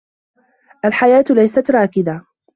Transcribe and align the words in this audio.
الحياة 0.85 1.23
ليست 1.29 1.71
راكدة. 1.71 2.25